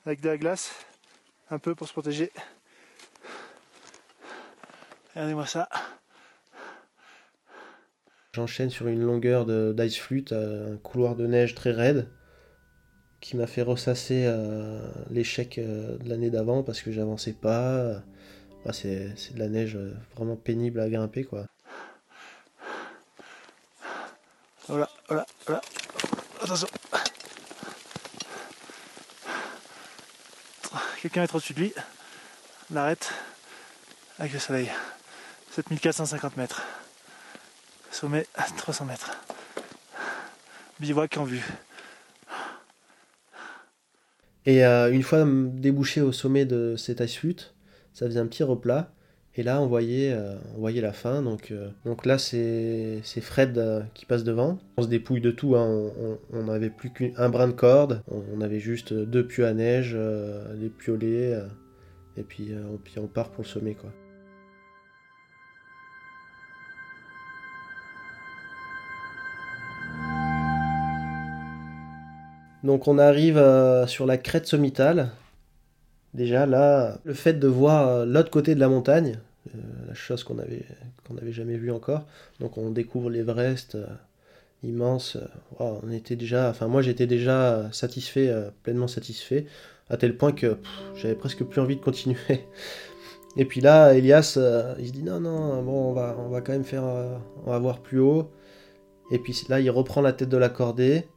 avec 0.05 0.19
de 0.21 0.29
la 0.29 0.37
glace, 0.37 0.73
un 1.51 1.59
peu 1.59 1.75
pour 1.75 1.87
se 1.87 1.93
protéger. 1.93 2.31
Regardez-moi 5.13 5.45
ça. 5.45 5.69
J'enchaîne 8.33 8.71
sur 8.71 8.87
une 8.87 9.03
longueur 9.03 9.45
de- 9.45 9.73
d'ice 9.77 9.99
flûte, 9.99 10.31
euh, 10.31 10.73
un 10.73 10.77
couloir 10.77 11.15
de 11.15 11.27
neige 11.27 11.53
très 11.53 11.71
raide 11.71 12.09
qui 13.21 13.37
m'a 13.37 13.45
fait 13.47 13.61
ressasser 13.61 14.23
euh, 14.25 14.91
l'échec 15.11 15.59
euh, 15.59 15.97
de 15.99 16.09
l'année 16.09 16.31
d'avant 16.31 16.63
parce 16.63 16.81
que 16.81 16.91
j'avançais 16.91 17.33
pas. 17.33 18.01
C'est 18.71 19.33
de 19.33 19.39
la 19.39 19.49
neige 19.49 19.77
vraiment 20.15 20.35
pénible 20.37 20.79
à 20.79 20.89
grimper 20.89 21.25
quoi. 21.25 21.45
Voilà, 24.67 24.89
voilà, 25.09 25.25
voilà. 25.45 25.61
Quelqu'un 31.03 31.23
est 31.23 31.27
trop 31.27 31.39
dessus 31.39 31.53
de 31.53 31.59
lui. 31.59 31.73
On 32.71 32.77
arrête 32.77 33.11
avec 34.19 34.31
le 34.31 34.39
soleil. 34.39 34.69
7450 35.51 36.37
mètres. 36.37 36.63
Sommet 37.91 38.25
à 38.35 38.43
300 38.43 38.85
mètres. 38.85 39.11
Bivouac 40.79 41.17
en 41.17 41.25
vue. 41.25 41.43
Et 44.45 44.65
euh, 44.65 44.93
une 44.93 45.03
fois 45.03 45.25
débouché 45.27 45.99
au 45.99 46.13
sommet 46.13 46.45
de 46.45 46.75
cette 46.77 47.01
ice 47.01 47.17
flûte, 47.17 47.53
ça 47.93 48.05
faisait 48.05 48.21
un 48.21 48.27
petit 48.27 48.43
replat. 48.43 48.89
Et 49.35 49.41
là, 49.41 49.59
on 49.61 49.65
voyait, 49.67 50.11
euh, 50.13 50.35
on 50.55 50.59
voyait 50.59 50.81
la 50.81 50.93
fin. 50.93 51.23
Donc, 51.23 51.51
euh, 51.51 51.69
donc 51.85 52.05
là, 52.05 52.17
c'est 52.19 53.01
Fred 53.21 53.57
euh, 53.57 53.81
qui 53.95 54.05
passe 54.05 54.23
devant. 54.23 54.59
On 54.77 54.83
se 54.83 54.87
dépouille 54.87 55.21
de 55.21 55.31
tout. 55.31 55.55
hein. 55.55 55.91
On- 56.31 56.43
n'avait 56.43 56.69
plus 56.69 56.91
qu'un 56.91 57.29
brin 57.29 57.47
de 57.47 57.53
corde. 57.53 58.03
On, 58.07 58.41
avait 58.41 58.59
juste 58.59 58.93
deux 58.93 59.25
pieux 59.25 59.45
à 59.47 59.53
neige, 59.53 59.97
des 60.59 60.69
piolets. 60.69 61.39
et 62.17 62.23
puis, 62.23 62.51
on, 62.97 63.07
part 63.07 63.31
pour 63.31 63.43
le 63.43 63.47
sommet. 63.49 63.73
Quoi. 63.75 63.89
Donc 72.63 72.87
on 72.87 72.97
arrive 72.97 73.41
sur 73.87 74.05
la 74.05 74.17
crête 74.17 74.47
sommitale. 74.47 75.09
Déjà 76.13 76.45
là, 76.45 76.99
le 77.05 77.13
fait 77.13 77.33
de 77.33 77.47
voir 77.47 77.87
euh, 77.87 78.05
l'autre 78.05 78.29
côté 78.29 78.53
de 78.53 78.59
la 78.59 78.69
montagne, 78.69 79.19
euh, 79.47 79.59
la 79.87 79.93
chose 79.95 80.23
qu'on 80.23 80.37
avait 80.37 80.65
qu'on 81.07 81.15
n'avait 81.15 81.31
jamais 81.31 81.57
vue 81.57 81.71
encore. 81.71 82.05
Donc 82.39 82.57
on 82.57 82.69
découvre 82.69 83.09
l'Everest 83.09 83.75
euh, 83.75 83.87
immense. 84.63 85.17
on 85.59 85.91
était 85.91 86.15
déjà, 86.15 86.49
enfin 86.49 86.67
moi 86.67 86.81
j'étais 86.81 87.07
déjà 87.07 87.69
satisfait, 87.71 88.31
pleinement 88.61 88.87
satisfait, 88.87 89.45
à 89.89 89.97
tel 89.97 90.15
point 90.15 90.31
que 90.31 90.57
j'avais 90.95 91.15
presque 91.15 91.43
plus 91.43 91.59
envie 91.59 91.75
de 91.75 91.81
continuer. 91.81 92.17
Et 93.35 93.45
puis 93.45 93.61
là, 93.61 93.93
Elias, 93.95 94.37
il 94.79 94.87
se 94.87 94.91
dit 94.91 95.03
non 95.03 95.19
non, 95.19 95.63
bon 95.63 95.89
on 95.89 95.93
va 95.93 96.15
on 96.19 96.29
va 96.29 96.41
quand 96.41 96.53
même 96.53 96.63
faire, 96.63 96.83
on 97.45 97.49
va 97.49 97.59
voir 97.59 97.79
plus 97.79 97.99
haut. 97.99 98.29
Et 99.11 99.17
puis 99.17 99.35
là, 99.49 99.59
il 99.59 99.69
reprend 99.71 100.01
la 100.01 100.13
tête 100.13 100.29
de 100.29 100.37
la 100.37 100.49
cordée. 100.49 101.07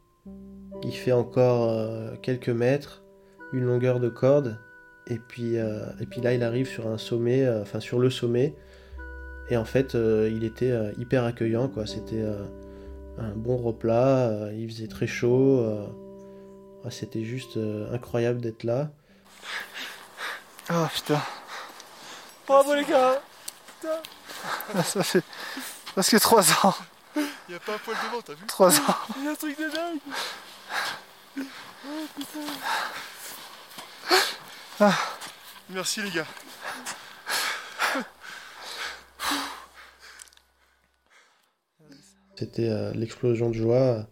Il 0.83 0.93
fait 0.93 1.13
encore 1.13 2.19
quelques 2.23 2.49
mètres, 2.49 3.05
une 3.53 3.65
longueur 3.65 4.01
de 4.01 4.09
corde, 4.09 4.59
et 5.07 5.19
puis, 5.19 5.59
euh, 5.59 5.87
et 6.01 6.07
puis 6.07 6.21
là 6.21 6.35
il 6.35 6.43
arrive 6.43 6.69
sur 6.69 6.87
un 6.89 6.99
sommet, 6.99 7.45
euh, 7.45 7.63
enfin 7.63 7.81
sur 7.81 7.99
le 7.99 8.11
sommet, 8.11 8.55
et 9.51 9.57
en 9.57 9.65
fait 9.65 9.95
euh, 9.95 10.31
il 10.33 10.45
était 10.45 10.71
euh, 10.71 10.93
hyper 10.99 11.25
accueillant, 11.25 11.69
quoi. 11.69 11.87
C'était 11.87 12.23
euh, 12.23 12.45
un 13.19 13.31
bon 13.31 13.57
replat, 13.57 14.29
euh, 14.29 14.53
il 14.55 14.69
faisait 14.69 14.89
très 14.89 15.07
chaud, 15.07 15.61
euh, 15.61 15.87
ah, 16.85 16.91
c'était 16.91 17.25
juste 17.25 17.57
euh, 17.57 17.93
incroyable 17.93 18.41
d'être 18.41 18.65
là. 18.65 18.91
Oh 20.71 20.87
putain. 20.93 21.21
Bravo 22.47 22.75
les 22.75 22.85
gars 22.85 23.21
Putain 23.81 24.83
Ça 24.83 25.03
fait 25.03 25.23
presque 25.93 26.21
3 26.21 26.67
ans. 26.67 26.75
Il 27.49 27.55
a 27.55 27.61
pas 27.61 27.75
un 27.75 27.79
poil 27.79 27.97
devant, 28.11 28.23
t'as 28.23 28.35
vu? 28.35 28.47
3 28.47 28.81
ans. 28.81 28.95
Il 29.19 29.25
y 29.25 29.29
a 29.29 29.31
un 29.31 29.35
truc 29.35 29.57
de 29.59 29.71
dingue 29.71 29.99
Merci 35.71 36.03
les 36.03 36.11
gars. 36.11 36.27
C'était 42.35 42.69
euh, 42.69 42.93
l'explosion 42.93 43.49
de 43.49 43.55
joie, 43.55 44.07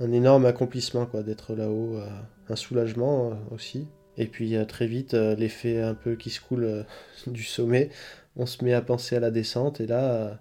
un 0.00 0.12
énorme 0.12 0.46
accomplissement, 0.46 1.06
quoi, 1.06 1.22
d'être 1.22 1.54
là-haut, 1.54 1.98
euh, 1.98 2.08
un 2.48 2.56
soulagement 2.56 3.30
euh, 3.30 3.34
aussi. 3.54 3.86
Et 4.16 4.26
puis 4.26 4.54
très 4.68 4.86
vite, 4.86 5.12
l'effet 5.14 5.80
un 5.80 5.94
peu 5.94 6.14
qui 6.14 6.30
se 6.30 6.40
coule 6.40 6.86
du 7.26 7.42
sommet, 7.42 7.90
on 8.36 8.46
se 8.46 8.64
met 8.64 8.72
à 8.72 8.80
penser 8.80 9.16
à 9.16 9.20
la 9.20 9.32
descente 9.32 9.80
et 9.80 9.86
là, 9.88 10.38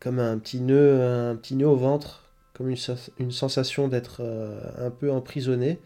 comme 0.00 0.18
un 0.18 0.38
petit 0.38 0.60
nœud, 0.60 1.00
un 1.00 1.36
petit 1.36 1.54
nœud 1.54 1.68
au 1.68 1.76
ventre, 1.76 2.24
comme 2.52 2.68
une, 2.68 2.76
sens- 2.76 3.10
une 3.18 3.30
sensation 3.30 3.86
d'être 3.86 4.22
un 4.78 4.90
peu 4.90 5.12
emprisonné 5.12 5.78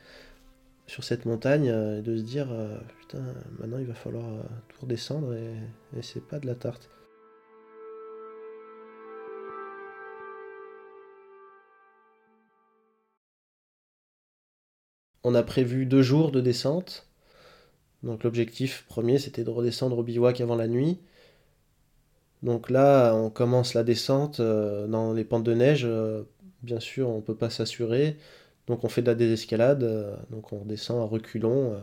sur 0.87 1.05
cette 1.05 1.25
montagne, 1.25 1.71
euh, 1.71 1.99
et 1.99 2.03
de 2.03 2.17
se 2.17 2.23
dire 2.23 2.49
euh, 2.53 2.79
putain, 3.01 3.23
maintenant 3.59 3.79
il 3.79 3.87
va 3.87 3.95
falloir 3.95 4.27
euh, 4.27 4.43
tout 4.69 4.83
redescendre 4.83 5.35
et, 5.35 5.55
et 5.97 6.03
c'est 6.03 6.21
pas 6.27 6.39
de 6.39 6.47
la 6.47 6.55
tarte. 6.55 6.91
On 15.27 15.35
a 15.35 15.43
prévu 15.43 15.87
deux 15.87 16.03
jours 16.03 16.33
de 16.33 16.43
descente. 16.43 17.09
Donc 18.03 18.25
l'objectif 18.25 18.85
premier, 18.87 19.19
c'était 19.19 19.43
de 19.43 19.49
redescendre 19.49 19.97
au 19.97 20.03
bivouac 20.03 20.43
avant 20.43 20.55
la 20.55 20.69
nuit. 20.69 21.01
Donc 22.43 22.69
là, 22.69 23.15
on 23.15 23.31
commence 23.31 23.73
la 23.73 23.85
descente 23.85 24.43
dans 24.43 25.15
les 25.15 25.25
pentes 25.25 25.45
de 25.45 25.55
neige. 25.55 25.89
bien 26.63 26.79
sûr, 26.79 27.09
on 27.09 27.17
ne 27.17 27.23
peut 27.23 27.35
pas 27.35 27.49
s'assurer. 27.49 28.19
Donc 28.67 28.83
on 28.85 28.89
fait 28.89 29.03
de 29.03 29.07
la 29.07 29.15
désescalade. 29.15 29.83
euh, 29.83 30.17
donc 30.31 30.53
on 30.53 30.65
descend 30.65 31.01
à 31.01 31.05
reculons. 31.05 31.75
euh. 31.75 31.81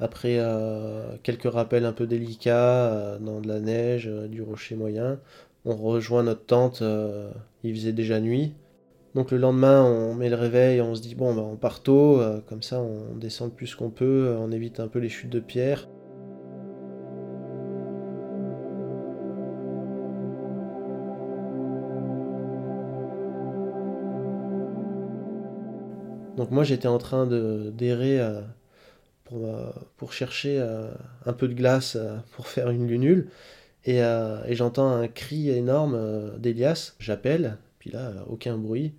Après 0.00 0.38
euh, 0.38 1.16
quelques 1.22 1.50
rappels 1.50 1.84
un 1.84 1.92
peu 1.92 2.08
délicats 2.08 3.18
dans 3.20 3.40
de 3.40 3.46
la 3.46 3.60
neige, 3.60 4.06
du 4.28 4.42
rocher 4.42 4.74
moyen, 4.74 5.20
on 5.64 5.76
rejoint 5.76 6.24
notre 6.24 6.44
tente, 6.44 6.82
il 7.62 7.74
faisait 7.74 7.92
déjà 7.92 8.18
nuit. 8.18 8.54
Donc 9.14 9.30
le 9.30 9.38
lendemain, 9.38 9.84
on 9.84 10.14
met 10.14 10.28
le 10.28 10.34
réveil, 10.36 10.80
on 10.80 10.94
se 10.96 11.02
dit 11.02 11.14
bon, 11.14 11.34
bah, 11.34 11.42
on 11.42 11.56
part 11.56 11.82
tôt, 11.84 12.20
comme 12.48 12.62
ça 12.62 12.80
on 12.80 13.14
descend 13.14 13.50
le 13.50 13.54
plus 13.54 13.76
qu'on 13.76 13.90
peut, 13.90 14.36
on 14.40 14.50
évite 14.50 14.80
un 14.80 14.88
peu 14.88 14.98
les 14.98 15.08
chutes 15.08 15.30
de 15.30 15.38
pierre. 15.40 15.88
Moi 26.52 26.64
j'étais 26.64 26.86
en 26.86 26.98
train 26.98 27.26
de 27.26 27.72
d'errer 27.74 28.20
euh, 28.20 28.42
pour, 29.24 29.46
euh, 29.46 29.70
pour 29.96 30.12
chercher 30.12 30.58
euh, 30.60 30.92
un 31.24 31.32
peu 31.32 31.48
de 31.48 31.54
glace 31.54 31.96
pour 32.32 32.46
faire 32.46 32.70
une 32.70 32.86
lunule. 32.86 33.30
Et, 33.84 33.96
et 33.96 34.54
j'entends 34.54 34.88
un 34.88 35.08
cri 35.08 35.50
énorme 35.50 36.38
d'Elias. 36.38 36.94
J'appelle, 37.00 37.58
puis 37.80 37.90
là, 37.90 38.12
aucun 38.28 38.56
bruit. 38.56 38.94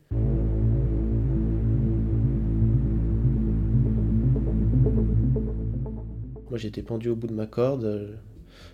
Moi 6.49 6.57
j'étais 6.57 6.81
pendu 6.81 7.07
au 7.07 7.15
bout 7.15 7.27
de 7.27 7.33
ma 7.33 7.47
corde. 7.47 8.19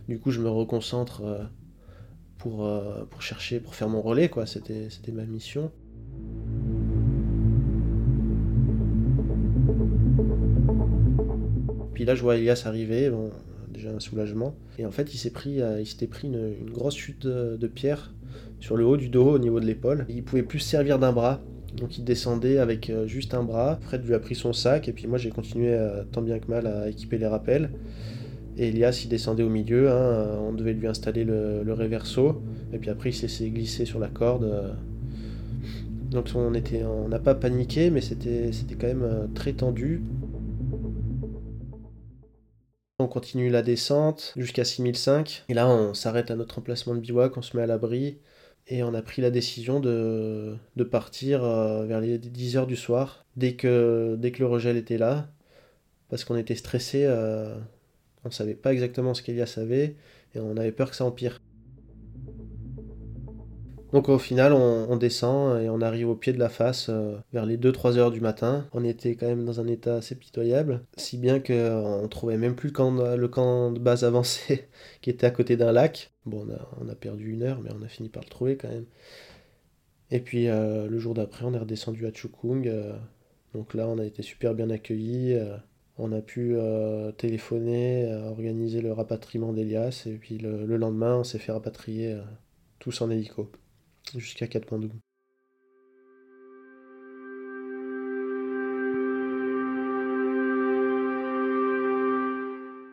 Du 0.07 0.17
coup 0.19 0.31
je 0.31 0.41
me 0.41 0.49
reconcentre 0.49 1.21
pour, 2.39 2.67
pour 3.11 3.21
chercher, 3.21 3.59
pour 3.59 3.75
faire 3.75 3.89
mon 3.89 4.01
relais, 4.01 4.29
quoi. 4.29 4.47
C'était 4.47 4.89
ma 5.11 5.25
mission. 5.25 5.71
Là, 12.09 12.15
je 12.15 12.23
vois 12.23 12.37
Elias 12.37 12.63
arriver, 12.65 13.11
déjà 13.71 13.91
un 13.91 13.99
soulagement. 13.99 14.55
Et 14.79 14.85
en 14.87 14.89
fait, 14.89 15.13
il 15.13 15.17
s'est 15.19 15.29
pris, 15.29 15.61
euh, 15.61 15.85
s'était 15.85 16.07
pris 16.07 16.27
une, 16.27 16.71
grosse 16.71 16.95
chute 16.95 17.27
de, 17.27 17.67
pierre 17.67 18.11
sur 18.59 18.75
le 18.77 18.83
haut 18.83 18.97
du 18.97 19.09
dos, 19.09 19.29
au 19.29 19.37
niveau 19.37 19.59
de 19.59 19.67
l'épaule. 19.67 20.07
Il 20.09 20.23
pouvait 20.23 20.41
plus 20.41 20.57
se 20.57 20.69
servir 20.69 20.97
d'un 20.97 21.11
bras, 21.11 21.39
donc 21.77 21.99
il 21.99 22.03
descendait 22.03 22.57
avec 22.57 22.89
euh, 22.89 23.05
juste 23.05 23.35
un 23.35 23.43
bras. 23.43 23.77
Fred 23.81 24.03
lui 24.07 24.15
a 24.15 24.19
pris 24.19 24.33
son 24.33 24.53
sac, 24.53 24.87
et 24.87 24.91
puis 24.91 25.05
moi 25.05 25.19
j'ai 25.19 25.29
continué 25.29 25.71
euh, 25.71 26.03
tant 26.11 26.23
bien 26.23 26.39
que 26.39 26.47
mal 26.49 26.65
à 26.65 26.89
équiper 26.89 27.19
les 27.19 27.27
rappels. 27.27 27.69
Et 28.57 28.69
Elias, 28.69 29.01
il 29.03 29.09
descendait 29.09 29.43
au 29.43 29.49
milieu, 29.49 29.91
hein, 29.91 30.35
on 30.41 30.51
devait 30.51 30.73
lui 30.73 30.87
installer 30.87 31.23
le, 31.23 31.61
le 31.63 31.73
réverso, 31.73 32.41
et 32.73 32.79
puis 32.79 32.89
après 32.89 33.11
il 33.11 33.13
s'est 33.13 33.49
glisser 33.51 33.85
sur 33.85 33.99
la 33.99 34.07
corde. 34.07 34.75
Donc 36.09 36.25
on 36.33 37.07
n'a 37.07 37.19
pas 37.19 37.35
paniqué, 37.35 37.91
mais 37.91 38.01
c'était, 38.01 38.49
quand 38.79 38.87
même 38.87 39.29
très 39.35 39.53
tendu. 39.53 40.01
On 43.09 43.11
continue 43.11 43.49
la 43.49 43.63
descente 43.63 44.35
jusqu'à 44.37 44.63
6005, 44.63 45.45
et 45.49 45.55
là 45.55 45.67
on 45.67 45.95
s'arrête 45.95 46.29
à 46.29 46.35
notre 46.35 46.59
emplacement 46.59 46.93
de 46.93 46.99
bivouac, 46.99 47.35
on 47.37 47.41
se 47.41 47.57
met 47.57 47.63
à 47.63 47.65
l'abri, 47.65 48.19
et 48.67 48.83
on 48.83 48.93
a 48.93 49.01
pris 49.01 49.23
la 49.23 49.31
décision 49.31 49.79
de, 49.79 50.55
de 50.75 50.83
partir 50.83 51.43
euh, 51.43 51.87
vers 51.87 52.01
les 52.01 52.19
10h 52.19 52.67
du 52.67 52.75
soir, 52.75 53.25
dès 53.35 53.55
que, 53.55 54.15
dès 54.19 54.31
que 54.31 54.37
le 54.37 54.45
regel 54.45 54.77
était 54.77 54.99
là, 54.99 55.27
parce 56.09 56.23
qu'on 56.23 56.35
était 56.35 56.53
stressé, 56.53 57.05
euh, 57.07 57.57
on 58.25 58.29
savait 58.29 58.53
pas 58.53 58.73
exactement 58.73 59.15
ce 59.15 59.23
qu'Elias 59.23 59.47
savait, 59.47 59.95
et 60.35 60.39
on 60.39 60.55
avait 60.55 60.71
peur 60.71 60.91
que 60.91 60.95
ça 60.95 61.03
empire. 61.03 61.41
Donc 63.91 64.07
au 64.07 64.19
final, 64.19 64.53
on, 64.53 64.97
descend 64.97 65.59
et 65.59 65.67
on 65.69 65.81
arrive 65.81 66.09
au 66.09 66.15
pied 66.15 66.31
de 66.31 66.37
la 66.37 66.49
face 66.49 66.89
euh, 66.89 67.17
vers 67.33 67.45
les 67.47 67.57
2-3 67.57 67.97
heures 67.97 68.11
du 68.11 68.21
matin. 68.21 68.67
On 68.71 68.83
était 68.83 69.15
quand 69.15 69.25
même 69.25 69.45
dans 69.45 69.59
un 69.59 69.67
état 69.67 69.95
assez 69.95 70.13
pitoyable, 70.15 70.83
si 70.95 71.17
bien 71.17 71.39
qu'on 71.39 72.07
trouvait 72.07 72.37
même 72.37 72.55
plus 72.55 72.69
le 72.69 73.27
camp, 73.27 73.71
de- 73.71 73.79
base 73.79 74.03
avancé 74.03 74.67
qui 75.01 75.09
était 75.09 75.25
à 75.25 75.31
côté 75.31 75.57
d'un 75.57 75.71
lac. 75.71 76.11
Bon, 76.27 76.45
on 76.47 76.53
a, 76.53 76.69
on 76.81 76.89
a 76.89 76.95
perdu 76.95 77.31
une 77.31 77.41
heure, 77.41 77.61
mais 77.61 77.71
on 77.73 77.81
a 77.81 77.87
fini 77.87 78.09
par 78.09 78.23
le 78.23 78.29
trouver 78.29 78.57
quand 78.57 78.69
même. 78.69 78.85
Et 80.11 80.19
puis 80.19 80.49
euh, 80.49 80.87
le 80.87 80.99
jour 80.99 81.15
d'après, 81.15 81.45
on 81.45 81.53
est 81.53 81.57
redescendu 81.57 82.05
à 82.05 82.11
Chukung. 82.13 82.67
euh, 82.67 82.93
donc 83.55 83.73
là, 83.73 83.87
on 83.87 83.97
a 83.97 84.05
été 84.05 84.21
super 84.21 84.53
bien 84.53 84.69
accueillis. 84.69 85.35
on 85.97 86.11
a 86.11 86.21
pu 86.21 86.55
téléphoner, 87.17 88.13
organiser 88.27 88.81
le 88.81 88.91
rapatriement 88.93 89.53
d'Elias. 89.53 90.03
Et 90.05 90.13
puis 90.17 90.37
le, 90.37 90.65
le 90.67 90.77
lendemain, 90.77 91.17
on 91.17 91.23
s'est 91.23 91.39
fait 91.39 91.51
rapatrier 91.51 92.15
tous 92.79 93.01
en 93.01 93.09
hélico 93.09 93.51
jusqu'à 94.15 94.47
Katmandou. 94.47 94.91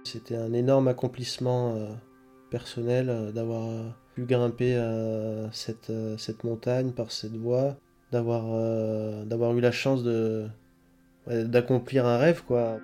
C'était 0.07 0.37
un 0.37 0.53
énorme 0.53 0.87
accomplissement 0.87 1.75
euh, 1.75 1.89
personnel 2.49 3.11
euh, 3.11 3.33
d'avoir 3.33 3.67
euh, 3.67 3.89
pu 4.15 4.25
grimper 4.25 4.81
cette, 5.53 5.93
cette 6.17 6.45
montagne 6.45 6.93
par 6.93 7.11
cette 7.11 7.37
voie, 7.37 7.77
d'avoir 8.13 8.45
d'avoir 9.27 9.55
eu 9.55 9.61
la 9.61 9.73
chance 9.73 10.03
de 10.03 10.47
d'accomplir 11.27 12.07
un 12.07 12.17
rêve 12.17 12.43
quoi. 12.47 12.79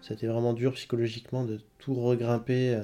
C'était 0.00 0.26
vraiment 0.26 0.54
dur 0.54 0.72
psychologiquement 0.72 1.44
de 1.44 1.60
tout 1.78 1.94
regrimper. 1.94 2.80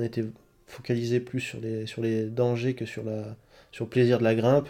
On 0.00 0.02
était 0.02 0.24
focalisé 0.66 1.20
plus 1.20 1.40
sur 1.40 1.60
les, 1.60 1.84
sur 1.84 2.00
les 2.00 2.24
dangers 2.24 2.74
que 2.74 2.86
sur, 2.86 3.04
la, 3.04 3.36
sur 3.70 3.84
le 3.84 3.90
plaisir 3.90 4.18
de 4.18 4.24
la 4.24 4.34
grimpe. 4.34 4.68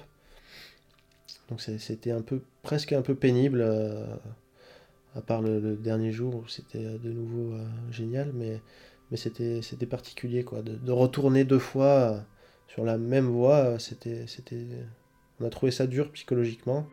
Donc 1.48 1.60
c'était 1.60 2.10
un 2.10 2.20
peu, 2.20 2.42
presque 2.62 2.92
un 2.92 3.02
peu 3.02 3.14
pénible, 3.14 3.60
euh, 3.62 4.04
à 5.14 5.20
part 5.20 5.40
le, 5.40 5.76
dernier 5.76 6.10
jour 6.10 6.34
où 6.34 6.48
c'était 6.48 6.84
euh, 6.84 6.98
de 6.98 7.12
nouveau 7.12 7.52
euh, 7.52 7.64
génial, 7.92 8.32
mais, 8.34 8.60
mais 9.12 9.16
c'était 9.16 9.86
particulier 9.88 10.42
quoi. 10.42 10.62
De, 10.62 10.74
de 10.74 10.92
retourner 10.92 11.44
deux 11.44 11.60
fois 11.60 12.24
sur 12.66 12.84
la 12.84 12.98
même 12.98 13.26
voie, 13.26 13.78
c'était, 13.78 14.26
on 15.38 15.44
a 15.44 15.50
trouvé 15.50 15.70
ça 15.70 15.86
dur 15.86 16.10
psychologiquement. 16.10 16.88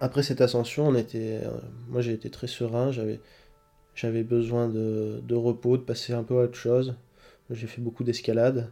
Après 0.00 0.22
cette 0.22 0.40
ascension, 0.40 0.94
euh, 0.94 1.40
moi 1.88 2.00
j'ai 2.02 2.12
été 2.12 2.30
très 2.30 2.46
serein, 2.46 2.92
j'avais, 2.92 4.22
besoin 4.22 4.68
de, 4.68 5.34
repos, 5.34 5.76
de 5.76 5.82
passer 5.82 6.12
un 6.12 6.22
peu 6.22 6.38
à 6.38 6.44
autre 6.44 6.56
chose. 6.56 6.96
J'ai 7.50 7.66
fait 7.66 7.80
beaucoup 7.80 8.04
d'escalade 8.04 8.70